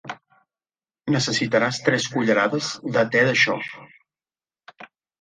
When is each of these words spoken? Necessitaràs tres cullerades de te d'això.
Necessitaràs 1.15 1.79
tres 1.89 2.09
cullerades 2.15 2.73
de 2.99 3.07
te 3.15 3.25
d'això. 3.31 3.63